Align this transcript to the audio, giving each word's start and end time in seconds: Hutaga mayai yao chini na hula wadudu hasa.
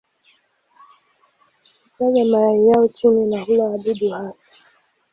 Hutaga 1.83 2.23
mayai 2.25 2.65
yao 2.67 2.87
chini 2.87 3.25
na 3.25 3.41
hula 3.43 3.63
wadudu 3.63 4.09
hasa. 4.09 4.45